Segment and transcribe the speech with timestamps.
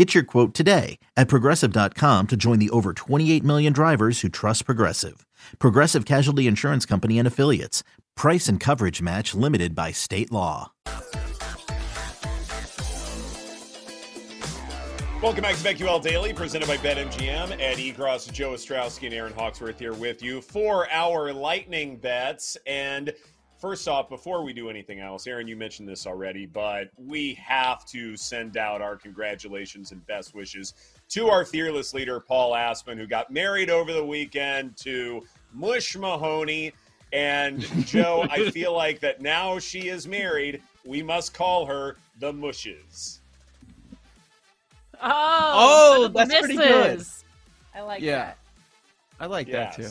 [0.00, 4.64] Get your quote today at progressive.com to join the over 28 million drivers who trust
[4.64, 5.26] Progressive.
[5.58, 7.82] Progressive Casualty Insurance Company and Affiliates.
[8.16, 10.72] Price and coverage match limited by state law.
[15.20, 17.60] Welcome back to BetQL Daily, presented by BetMGM.
[17.60, 22.56] Ed Egros, Joe Ostrowski, and Erin Hawksworth here with you for our lightning bets.
[22.66, 23.12] And
[23.60, 27.84] First off, before we do anything else, Erin, you mentioned this already, but we have
[27.86, 30.72] to send out our congratulations and best wishes
[31.10, 35.22] to our fearless leader, Paul Aspen, who got married over the weekend to
[35.52, 36.72] Mush Mahoney.
[37.12, 42.32] And Joe, I feel like that now she is married, we must call her the
[42.32, 43.20] Mushes.
[45.02, 47.02] Oh, Oh, that's pretty good.
[47.74, 48.16] I like Yeah.
[48.16, 48.38] that.
[49.20, 49.88] I like that too.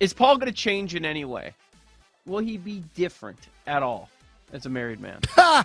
[0.00, 1.54] Is Paul going to change in any way?
[2.26, 4.10] Will he be different at all
[4.52, 5.20] as a married man?
[5.36, 5.64] I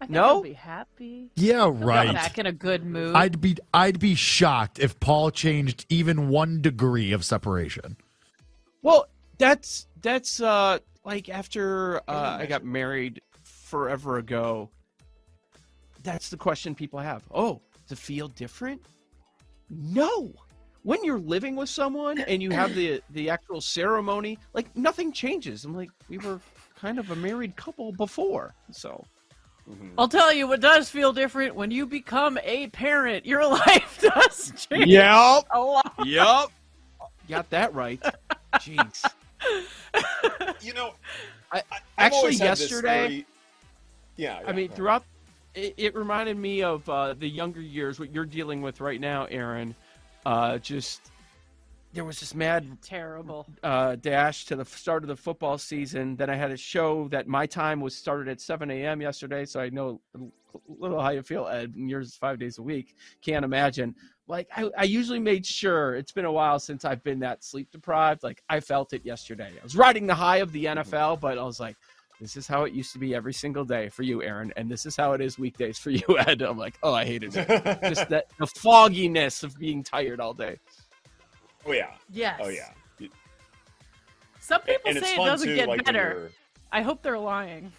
[0.00, 0.24] think No?
[0.24, 1.30] I'll be happy.
[1.36, 2.12] Yeah, I'll be right.
[2.12, 3.14] Back in a good mood.
[3.14, 7.96] I'd be I'd be shocked if Paul changed even one degree of separation.
[8.82, 9.06] Well,
[9.38, 14.68] that's that's uh like after uh, I got married forever ago.
[16.02, 17.22] That's the question people have.
[17.32, 18.82] Oh, to feel different?
[19.70, 20.32] No.
[20.86, 25.64] When you're living with someone and you have the the actual ceremony, like nothing changes.
[25.64, 26.38] I'm like, we were
[26.78, 29.04] kind of a married couple before, so
[29.98, 33.26] I'll tell you what does feel different when you become a parent.
[33.26, 35.46] Your life does change Yep.
[35.50, 35.92] a lot.
[36.04, 36.46] Yep.
[37.28, 38.00] Got that right.
[38.54, 39.04] Jeez.
[40.62, 40.92] You know,
[41.52, 43.08] I, I- I've actually always had this yesterday.
[43.08, 43.26] theory-
[44.16, 45.04] Yeah, I mean, go throughout
[45.54, 49.24] it, it reminded me of uh, the younger years, what you're dealing with right now,
[49.26, 49.74] Erin.
[50.26, 51.12] Uh, just
[51.92, 53.46] there was this mad Terrible.
[53.62, 56.16] uh, dash to the start of the football season.
[56.16, 59.00] Then I had a show that my time was started at 7 a.m.
[59.00, 60.18] yesterday, so I know a
[60.68, 61.74] little how you feel, Ed.
[61.76, 62.96] And yours is five days a week.
[63.22, 63.94] Can't imagine.
[64.26, 65.94] Like I, I usually made sure.
[65.94, 68.24] It's been a while since I've been that sleep deprived.
[68.24, 69.52] Like I felt it yesterday.
[69.56, 71.76] I was riding the high of the NFL, but I was like,
[72.20, 74.86] this is how it used to be every single day for you, Erin, and this
[74.86, 76.42] is how it is weekdays for you, Ed.
[76.42, 77.46] I'm like, oh, I hated it.
[77.82, 80.58] Just that the fogginess of being tired all day.
[81.66, 82.40] oh yeah, Yes.
[82.42, 82.72] oh yeah.
[84.40, 86.30] Some people and it's say it doesn't too, get like better.
[86.70, 87.72] I hope they're lying.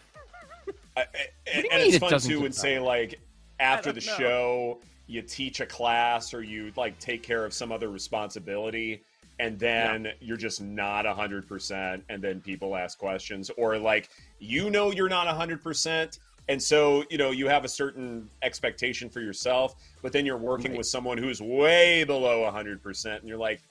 [0.97, 1.05] I- I-
[1.53, 3.19] and and it's it fun doesn't too get when say like
[3.59, 4.17] after the know.
[4.17, 9.01] show you teach a class or you like take care of some other responsibility
[9.39, 14.09] and then you're just not 100% and then people ask questions or like
[14.39, 19.19] you know you're not 100% and so you know you have a certain expectation for
[19.21, 20.77] yourself but then you're working Right.
[20.77, 23.61] with someone who's way below 100% and you're like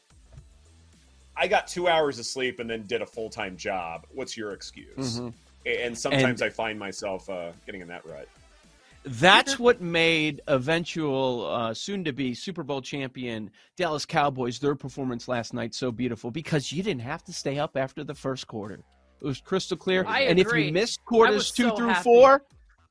[1.37, 5.21] I got 2 hours of sleep and then did a full-time job what's your excuse
[5.21, 5.33] Mhm.
[5.67, 8.29] and sometimes I find myself uh, getting in that rut.
[9.09, 15.29] That's what made eventual, uh, soon to be Super Bowl champion Dallas Cowboys their performance
[15.29, 18.81] last night so beautiful because you didn't have to stay up after the first quarter.
[19.21, 20.05] It was crystal clear.
[20.07, 22.03] I and if you missed quarters was two so through happy.
[22.05, 22.43] four,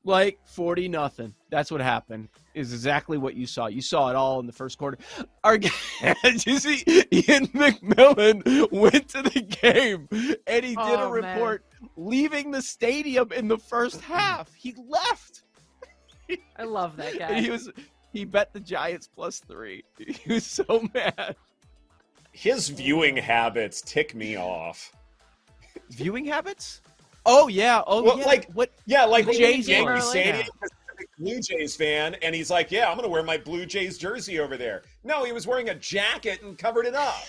[0.04, 1.34] like forty nothing.
[1.50, 2.28] That's what happened.
[2.54, 3.66] Is exactly what you saw.
[3.66, 4.98] You saw it all in the first quarter.
[5.44, 5.56] Our,
[6.24, 6.82] you see
[7.12, 10.08] Ian McMillan went to the game
[10.46, 11.34] and he did a Oh, man.
[11.36, 11.64] report
[11.96, 14.52] leaving the stadium in the first half.
[14.54, 15.42] He left.
[16.58, 17.26] I love that guy.
[17.28, 17.70] And he was
[18.12, 19.84] he bet the Giants plus three.
[19.98, 21.36] He was so mad.
[22.32, 24.92] His viewing habits tick me off.
[25.90, 26.80] Viewing habits?
[27.24, 27.82] Oh yeah.
[27.86, 28.24] Oh Well, yeah.
[28.26, 28.70] like- what?
[28.86, 30.00] Yeah, like The when Jays Yankee were.
[30.00, 30.46] Stadium,
[31.18, 34.38] Blue Jays fan, and he's like, "Yeah, I'm going to wear my Blue Jays jersey
[34.38, 37.16] over there." No, he was wearing a jacket and covered it up.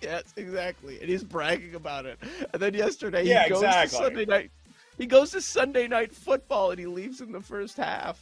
[0.00, 0.98] Yes, exactly.
[1.00, 2.18] And he's bragging about it.
[2.52, 3.98] And then yesterday Yeah, he goes exactly.
[3.98, 4.50] to Sunday night.
[4.98, 8.20] He goes to Sunday night football and he leaves in the first half.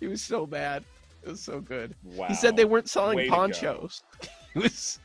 [0.00, 0.84] He was so mad.
[1.22, 1.94] It was so good.
[2.04, 2.26] Wow.
[2.26, 4.02] He said they weren't selling Way ponchos.
[4.54, 4.98] It was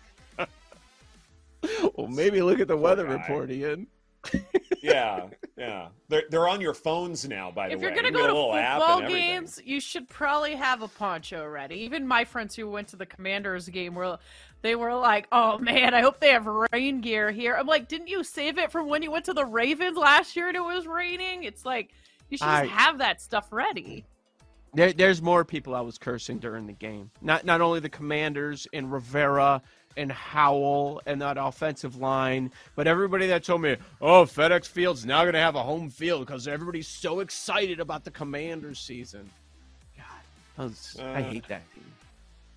[1.95, 3.13] well, maybe look at the weather guy.
[3.13, 3.87] report, Ian.
[4.83, 5.27] yeah,
[5.57, 5.87] yeah.
[6.09, 7.51] They're they're on your phones now.
[7.51, 10.09] By the If way, if you're gonna go to little app football games, you should
[10.09, 11.75] probably have a poncho ready.
[11.75, 14.17] Even my friends who went to the Commanders game were,
[14.61, 18.07] they were like, "Oh man, I hope they have rain gear here." I'm like, "Didn't
[18.09, 20.85] you save it from when you went to the Ravens last year and it was
[20.85, 21.91] raining?" It's like
[22.29, 24.05] you should just I- have that stuff ready.
[24.73, 27.09] There, there's more people I was cursing during the game.
[27.21, 29.61] Not not only the Commanders and Rivera
[29.99, 35.23] and Howell and that offensive line, but everybody that told me, "Oh, FedEx Field's now
[35.23, 39.29] going to have a home field because everybody's so excited about the Commanders season."
[39.97, 40.05] God,
[40.57, 41.83] I, was, I Uh, hate that team.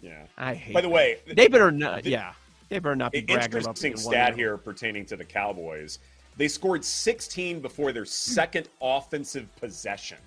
[0.01, 0.23] Yeah.
[0.39, 0.73] I hate.
[0.73, 0.95] By the that.
[0.95, 2.05] way, they better not.
[2.05, 2.33] the- yeah,
[2.69, 5.99] they better not be bragging about interesting stat here pertaining to the Cowboys.
[6.37, 10.19] They scored 16 before their second offensive possession.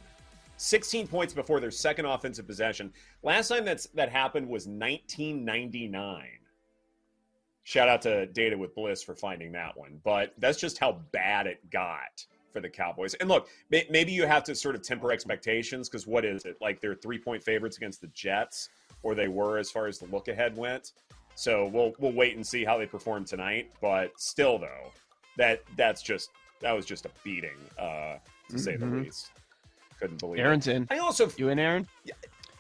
[0.58, 2.94] 16 points before their second offensive possession.
[3.24, 6.26] Last time that's that happened was 1999.
[7.66, 11.48] Shout out to Data with Bliss for finding that one, but that's just how bad
[11.48, 12.24] it got
[12.54, 13.16] for the Cowboys.
[13.16, 16.58] And look, may- maybe you have to sort of temper expectations because what is it?
[16.62, 18.70] Like they're three point favorites against the Jets,
[19.02, 20.92] or they were as far as the look ahead went.
[21.34, 23.72] So we'll we'll wait and see how they perform tonight.
[23.82, 24.92] But still, though,
[25.38, 26.30] that that's just
[26.62, 28.18] that was just a beating, uh,
[28.52, 29.06] to say the Mhm.
[29.06, 29.32] least.
[30.00, 30.76] Couldn't believe Erin's it.
[30.76, 30.88] in.
[30.92, 31.88] I also You in, Erin?
[32.04, 32.14] Yeah.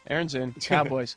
[0.07, 0.52] Erin's in.
[0.62, 1.16] Cowboys.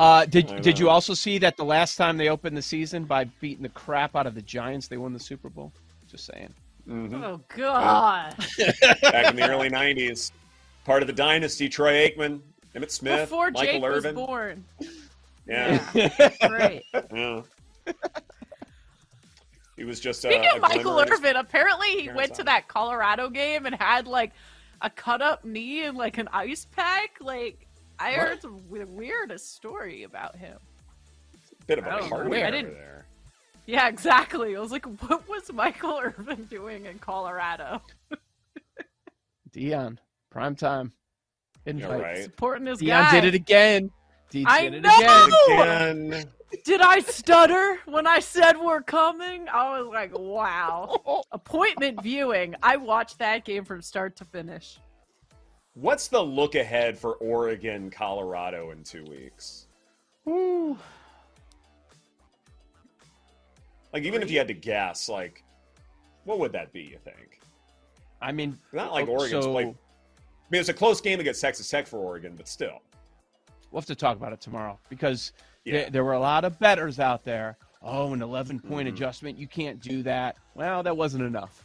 [0.00, 3.04] Uh, did I did you also see that the last time they opened the season
[3.04, 5.72] by beating the crap out of the Giants, they won the Super Bowl?
[6.10, 6.54] Just saying.
[6.88, 7.22] Mhm.
[7.22, 8.34] Oh God!
[9.02, 10.32] back in the early '90s,
[10.86, 11.68] part of the dynasty.
[11.68, 12.40] Troy Aikman,
[12.74, 14.14] Emmitt Smith, Before Michael Jake Irvin.
[14.14, 14.64] was born.
[15.46, 16.82] Yeah, Great.
[17.12, 17.42] yeah.
[19.76, 22.34] He was just Speaking uh, of Michael glimmer in his- Irvin, apparently he parents' went
[22.36, 24.32] to that Colorado game and had like
[24.80, 27.18] a cut up knee and like an ice pack.
[27.20, 27.66] Like
[28.00, 28.28] I What?
[28.28, 30.58] heard the weirdest story about him.
[31.66, 32.16] bit of I a don't know.
[32.16, 33.06] party I over didn't- there.
[33.66, 34.56] Yeah, exactly.
[34.56, 37.80] I was like, what was Michael Irvin doing in Colorado?
[39.52, 39.98] Deion,
[40.30, 40.92] prime time.
[41.66, 42.00] Yeah, Invite.
[42.02, 42.24] right.
[42.24, 43.10] Supporting his Deion guy.
[43.12, 43.90] did it again.
[44.32, 45.26] He I did it know!
[45.48, 46.06] again.
[46.12, 46.24] Again.
[46.64, 49.48] Did I stutter when I said we're coming?
[49.48, 51.22] I was like, wow.
[51.32, 52.54] Appointment viewing.
[52.62, 54.78] I watched that game from start to finish.
[55.74, 59.66] What's the look ahead for Oregon, Colorado in two weeks?
[60.28, 60.76] Ooh.
[63.92, 65.42] Like, even if you had to guess, like,
[66.24, 66.82] what would that be?
[66.82, 67.40] You think?
[68.20, 69.66] I mean, Not like Oregon's so played.
[69.68, 69.74] I
[70.50, 72.80] mean, it's a close game against Texas Tech for Oregon, but still.
[73.70, 75.32] we'll have to talk about it tomorrow because
[75.64, 75.72] Yeah.
[75.82, 77.56] there, there were a lot of betters out there.
[77.82, 78.92] Oh, an 11 point Mhm.
[78.92, 79.38] adjustment.
[79.38, 80.36] You can't do that.
[80.54, 81.64] Well, that wasn't enough.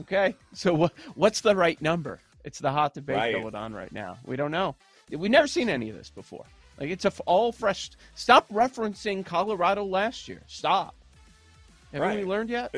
[0.00, 0.34] Okay.
[0.52, 2.18] So what, what's the right number?
[2.44, 3.34] It's the hot debate Right.
[3.34, 4.18] going on right now.
[4.24, 4.76] We don't know.
[5.10, 6.44] We've never seen any of this before.
[6.78, 7.90] Like it's a f- all fresh.
[8.14, 10.42] Stop referencing Colorado last year.
[10.46, 10.94] Stop.
[11.92, 12.74] Haven't we learned yet?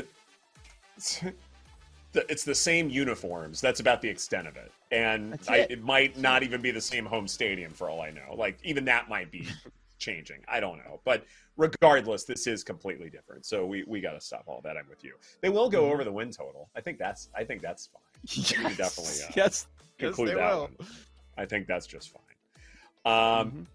[0.96, 1.20] It's
[2.12, 3.60] the, it's the same uniforms.
[3.60, 4.70] That's about the extent of it.
[4.92, 5.70] And That's I, it.
[5.72, 8.34] it might not even be the same home stadium for all I know.
[8.36, 9.48] Like, even that might be
[9.98, 10.38] changing.
[10.46, 11.00] I don't know.
[11.04, 11.24] But
[11.56, 13.46] regardless, this is completely different.
[13.46, 14.76] So we, we got to stop all that.
[14.76, 15.14] I'm with you.
[15.40, 15.72] They will Mm-hmm.
[15.72, 16.68] go over the win total.
[16.76, 18.02] I think that's I think that's fine.
[18.36, 19.36] We can definitely uh, yes.
[19.36, 19.66] Yes,
[19.98, 20.60] conclude they that will.
[20.62, 20.88] one.
[21.38, 22.22] I think that's just fine.
[23.40, 23.66] Um, Mhm.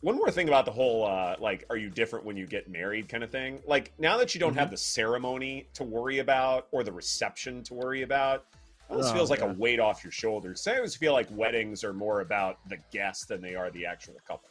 [0.00, 3.08] One more thing about the whole uh, like, are you different when you get married
[3.08, 3.60] kind of thing?
[3.66, 4.58] Like now that you don't Mm-hmm.
[4.60, 8.44] have the ceremony to worry about or the reception to worry about,
[8.90, 9.50] this Oh, feels like yeah.
[9.50, 10.60] a weight off your shoulders.
[10.60, 13.86] So I always feel like weddings are more about the guests than they are the
[13.86, 14.48] actual couple.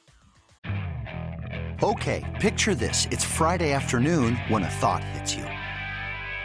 [1.81, 3.07] Okay, picture this.
[3.11, 5.45] It's Friday afternoon when a thought hits you.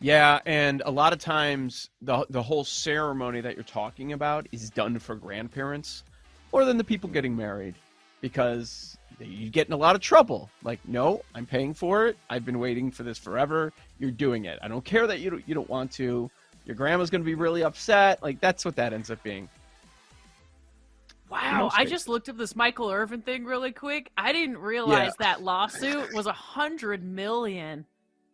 [0.00, 4.70] Yeah, and a lot of times the the whole ceremony that you're talking about is
[4.70, 6.04] done for grandparents
[6.52, 7.74] more than the people getting married
[8.22, 10.48] because you get in a lot of trouble.
[10.62, 12.16] Like, no, I'm paying for it.
[12.30, 13.72] I've been waiting for this forever.
[13.98, 14.58] You're doing it.
[14.62, 16.30] I don't care that you don't, you don't want to.
[16.64, 18.22] Your grandma's going to be really upset.
[18.22, 19.48] Like, that's what that ends up being.
[21.30, 24.10] Wow, I just looked up this Michael Irvin thing really quick.
[24.18, 25.26] I didn't realize Yeah.
[25.26, 27.84] that lawsuit was a hundred million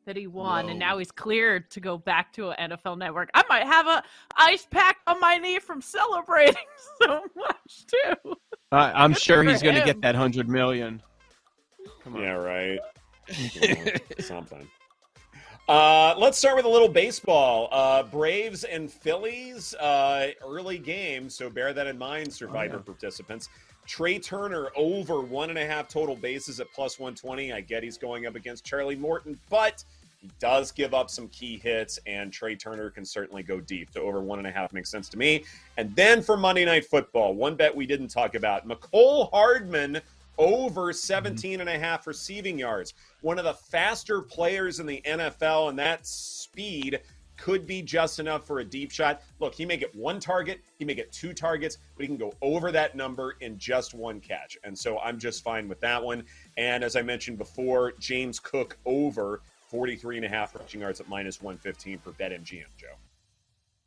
[0.06, 3.28] that he won, and now he's cleared to go back to an NFL network.
[3.34, 4.02] I might have a
[4.36, 6.54] ice pack on my knee from celebrating
[7.02, 8.36] so much too.
[8.72, 11.02] Uh, I'm Good sure he's going to get that 100 million.
[12.02, 12.22] Come on.
[12.22, 12.78] Yeah, right.
[14.20, 14.66] Something.
[15.68, 17.68] Uh, let's start with a little baseball.
[17.72, 23.48] Uh, Braves and Phillies, uh, early game, so bear that in mind, Survivor participants.
[23.86, 27.52] Trea Turner over one and a half total bases at plus 120.
[27.52, 29.84] I get he's going up against Charlie Morton, but
[30.20, 33.90] he does give up some key hits, and Trea Turner can certainly go deep.
[33.92, 35.44] So over one and a half makes sense to me.
[35.76, 40.00] And then for Monday Night Football, one bet we didn't talk about Mecole Hardman
[40.38, 42.94] over 17 and a half receiving yards.
[43.22, 47.00] One of the faster players in the NFL, and that speed
[47.36, 49.22] could be just enough for a deep shot.
[49.40, 52.32] Look, he may get one target, he may get two targets, but he can go
[52.42, 54.56] over that number in just one catch.
[54.64, 56.24] And so I'm just fine with that one.
[56.56, 61.08] And as I mentioned before, James Cook over 43 and a half rushing yards at
[61.08, 62.86] minus 115 for BetMGM, Joe.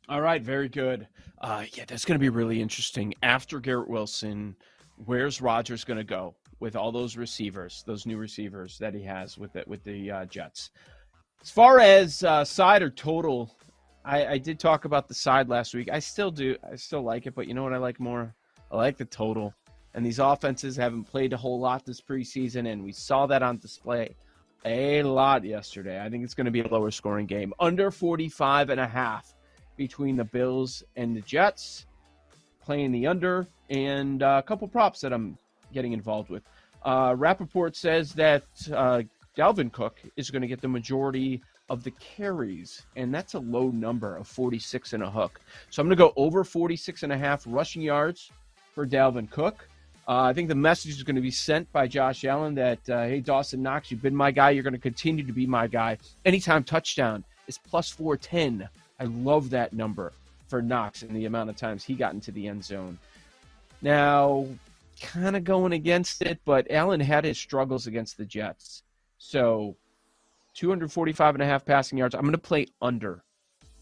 [0.08, 1.06] All right, very good.
[1.40, 3.14] Uh, yeah, that's going to be really interesting.
[3.22, 4.56] After Garrett Wilson,
[5.04, 9.38] where's Rodgers going to go with all those receivers, those new receivers that he has
[9.38, 10.70] with the, with the uh, Jets?
[11.42, 13.54] As far as uh, side or total,
[14.04, 15.88] I, I did talk about the side last week.
[15.90, 16.56] I still do.
[16.70, 18.34] I still like it, but you know what I like more?
[18.70, 19.54] I like the total.
[19.94, 23.56] And these offenses haven't played a whole lot this preseason, and we saw that on
[23.56, 24.14] display
[24.64, 26.00] a lot yesterday.
[26.00, 29.34] I think it's going to be a lower scoring game, under 45 and a half
[29.76, 31.86] between the Bills and the Jets,
[32.62, 35.38] playing the under, and uh, a couple props that I'm
[35.72, 36.42] getting involved with.
[36.82, 39.02] Uh, Rapoport says that uh,
[39.36, 43.70] Dalvin Cook is going to get the majority of the carries, and that's a low
[43.70, 45.40] number of 46 and a hook.
[45.70, 48.30] So I'm going to go over 46 and a half rushing yards
[48.74, 49.68] for Dalvin Cook.
[50.08, 53.04] Uh, I think the message is going to be sent by Josh Allen that, uh,
[53.04, 54.50] hey, Dawson Knox, you've been my guy.
[54.50, 55.98] You're going to continue to be my guy.
[56.24, 58.68] Anytime touchdown is plus 410.
[58.98, 60.12] I love that number
[60.48, 62.98] for Knox and the amount of times he got into the end zone.
[63.82, 64.46] Now,
[65.00, 68.82] kind of going against it, but Allen had his struggles against the Jets.
[69.20, 69.76] So
[70.54, 72.14] 245 and a half passing yards.
[72.14, 73.22] I'm going to play under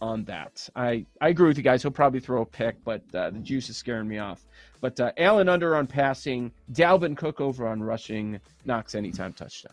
[0.03, 0.69] on that.
[0.77, 1.81] I, I agree with you guys.
[1.81, 4.45] He'll probably throw a pick, but uh, the juice is scaring me off.
[4.81, 9.73] But uh, Allen under on passing, Dalvin Cook over on rushing, Knox anytime touchdown,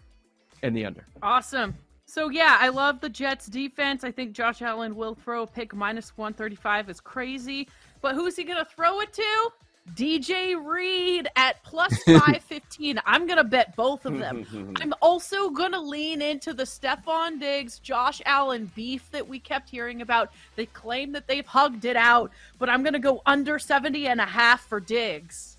[0.61, 1.03] and the under.
[1.23, 1.75] Awesome.
[2.05, 4.03] So yeah, I love the Jets defense.
[4.03, 7.67] I think Josh Allen will throw a pick minus 135 is crazy.
[8.01, 9.49] But who's he going to throw it to?
[9.93, 12.99] DJ Reed at plus 515.
[13.05, 14.73] I'm going to bet both of them.
[14.81, 19.69] I'm also going to lean into the Stefon Diggs, Josh Allen beef that we kept
[19.69, 20.31] hearing about.
[20.55, 24.19] They claim that they've hugged it out, but I'm going to go under 70 and
[24.19, 25.57] a half for Diggs.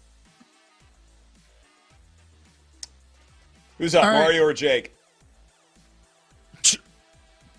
[3.78, 4.20] Who's up, All right.
[4.20, 4.95] Mario or Jake?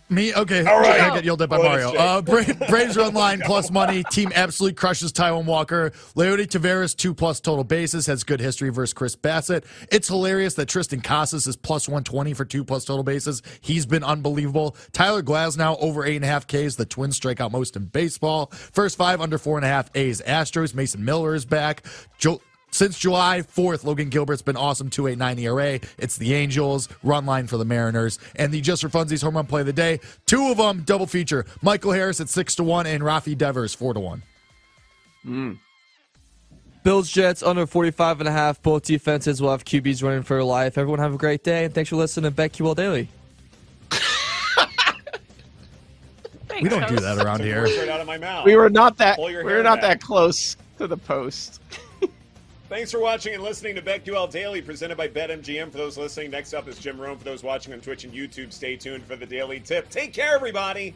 [0.10, 0.34] Me?
[0.34, 0.66] Okay.
[0.66, 1.02] All right.
[1.02, 1.94] I get yelled at by Mario.
[1.94, 2.22] Uh.
[2.22, 4.04] Bra- Braves are online plus money.
[4.12, 5.92] Team absolutely crushes Taijuan Walker.
[6.16, 9.66] Leody Taveras, two plus total bases, has good history versus Chris Bassitt.
[9.92, 13.42] It's hilarious that Triston Casas is plus 120 for two plus total bases.
[13.62, 14.78] He's been unbelievable.
[14.94, 16.76] Tyler Glasnow over eight and a half Ks.
[16.76, 18.48] The Twins strike out most in baseball.
[18.52, 20.22] First five under four and a half A's.
[20.22, 20.74] Astros.
[20.74, 21.86] Mason Miller is back.
[22.18, 22.42] Joe.
[22.78, 25.80] Since July 4th, Logan Gilbert's been awesome, 289 ERA.
[25.98, 29.48] It's the Angels, run line for the Mariners, and the Just for Funsies home run
[29.48, 30.00] play of the day.
[30.28, 31.48] Two of them double feature.
[31.64, 34.24] Michael Harris at 6 to 1 and Rafi Devers 4 to 1.
[35.24, 35.54] Hmm.
[36.84, 38.62] Bills Jets under 45 and a half.
[38.62, 40.78] Both defenses will have QBs running for life.
[40.78, 43.10] Everyone have a great day and thanks for listening to BetQL Daily.
[46.62, 47.64] We don't do that around here.
[47.64, 48.46] right out of my mouth.
[48.46, 49.18] We were not that.
[49.18, 50.00] We hair were not back.
[50.00, 51.60] that close to the post.
[52.70, 55.72] Thanks for watching and listening to BetQL Daily, presented by BetMGM.
[55.72, 57.18] For those listening, next up is Jim Rome.
[57.18, 59.90] For those watching on Twitch and YouTube, stay tuned for the daily tip.
[59.90, 60.94] Take care, everybody.